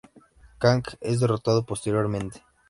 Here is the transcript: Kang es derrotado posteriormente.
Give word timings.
Kang 0.57 0.81
es 0.99 1.19
derrotado 1.19 1.63
posteriormente. 1.63 2.43